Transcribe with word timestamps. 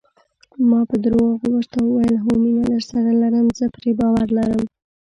ما 0.69 0.79
په 0.89 0.95
درواغو 1.03 1.47
ورته 1.53 1.77
وویل: 1.81 2.15
هو، 2.23 2.31
مینه 2.43 2.63
درسره 2.73 3.09
لرم، 3.21 3.47
زه 3.57 3.65
پرې 3.75 3.91
باور 3.99 4.27
لرم. 4.37 4.61